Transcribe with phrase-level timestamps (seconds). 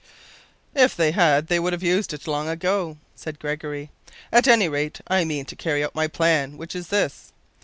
[0.73, 3.91] "If they had they would have used it long ago," said Gregory.
[4.31, 7.31] "At any rate I mean to carry out my plan which is this.